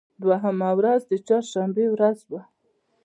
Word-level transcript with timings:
دوهمه 0.21 0.69
ورځ 0.79 1.01
د 1.07 1.11
چهار 1.27 1.43
شنبې 1.51 1.85
ورځ 1.91 2.19
وه. 2.31 2.41